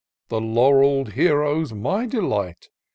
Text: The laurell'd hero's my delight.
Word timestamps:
The 0.29 0.39
laurell'd 0.41 1.09
hero's 1.13 1.73
my 1.73 2.07
delight. 2.07 2.69